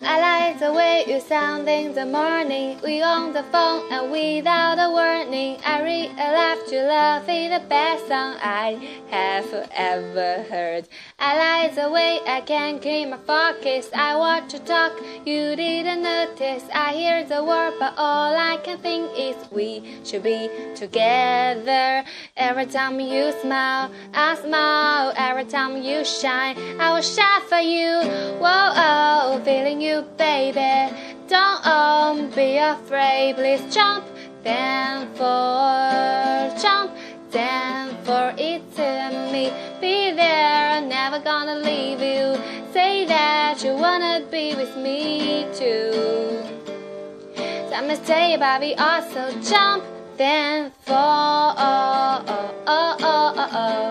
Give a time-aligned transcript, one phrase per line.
[0.00, 2.80] I like the way you sound in the morning.
[2.82, 4.63] We on the phone and without
[5.62, 6.18] a warning.
[6.18, 10.88] I realized you love is the best song I have ever heard.
[11.18, 13.90] I like the way I can keep my focus.
[13.94, 14.92] I watch you talk,
[15.24, 16.64] you didn't notice.
[16.72, 22.04] I hear the word, but all I can think is we should be together.
[22.36, 25.12] Every time you smile, I smile.
[25.16, 28.00] Every time you shine, I will shine for you.
[28.40, 30.94] Whoa, oh, feeling you, baby.
[31.28, 34.04] Don't oh, be afraid, please jump.
[34.44, 36.92] Then for jump,
[37.30, 39.50] then for it to me.
[39.80, 42.36] Be there, I'm never gonna leave you.
[42.74, 46.42] Say that you wanna be with me too.
[47.72, 49.82] i'm gonna stay, we also jump,
[50.18, 51.54] then fall.
[51.56, 52.22] Oh,
[52.66, 53.83] oh, oh,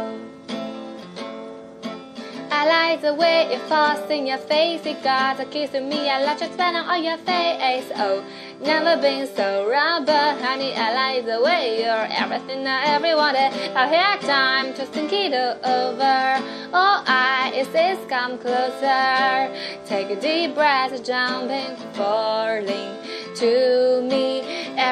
[2.94, 3.02] oh, oh.
[3.02, 4.86] I like the way it falls in your face.
[4.86, 6.10] You got a kiss with me.
[6.10, 7.92] I like to spend on your face.
[7.96, 8.24] Oh,
[8.62, 13.52] never been so wrong, but honey, I like the way you're everything I ever wanted.
[13.76, 16.38] I've had time to think it over.
[16.74, 19.50] Oh, I is come closer.
[19.86, 22.98] Take a deep breath, jumping, falling
[23.36, 24.43] to me.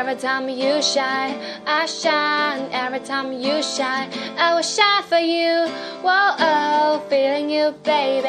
[0.01, 2.67] Every time you shine, I shine.
[2.71, 5.69] Every time you shine, I will shine for you.
[6.01, 8.25] Whoa, oh, feeling you, baby.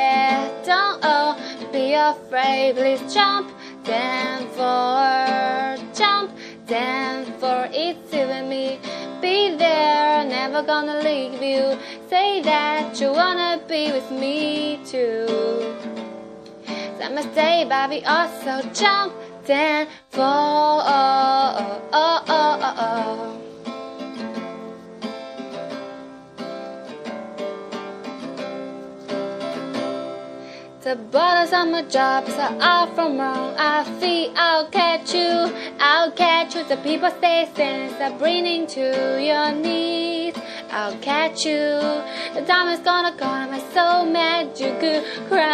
[0.66, 1.32] Don't oh,
[1.72, 2.76] be afraid.
[2.76, 3.50] Please jump,
[3.84, 8.78] then for jump, then for it with me.
[9.22, 11.78] Be there, never gonna leave you.
[12.10, 15.72] Say that you wanna be with me too.
[17.32, 19.14] Stay, but we also jump,
[19.44, 21.41] then fall.
[30.82, 33.54] The borders on my jobs are all from wrong.
[33.56, 36.64] I feel I'll catch you, I'll catch you.
[36.64, 40.34] The people say things are bringing to your knees.
[40.72, 41.78] I'll catch you.
[42.34, 45.44] The time is gonna go, and I'm so mad you could cry.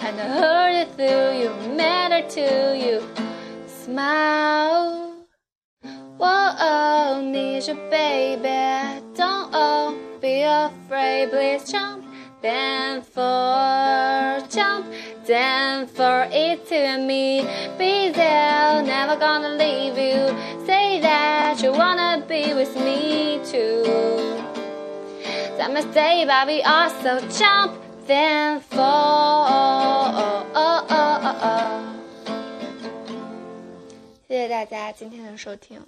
[0.00, 3.02] And I heard it through you, matter to you.
[3.66, 5.24] Smile.
[6.18, 9.00] Whoa, oh, need you, baby.
[9.14, 12.09] Don't oh, be afraid, please jump
[12.41, 14.85] Then for jump,
[15.25, 17.41] then for it to me.
[17.77, 20.21] Be there, never gonna leave you.
[20.65, 23.83] Say that you wanna be with me too.
[25.57, 27.73] Some stay, but we also jump,
[28.05, 29.47] then fall.
[29.49, 31.95] Oh, oh, oh, oh, oh.
[34.27, 35.85] 谢谢大家今天的收听。